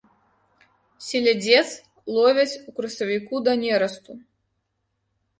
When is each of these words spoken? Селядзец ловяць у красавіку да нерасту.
Селядзец 1.07 1.69
ловяць 2.15 2.59
у 2.71 2.73
красавіку 2.79 3.41
да 3.49 3.53
нерасту. 3.65 4.11